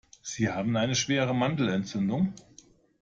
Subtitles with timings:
[0.23, 2.33] Sie haben eine schwere Mandelentzündung.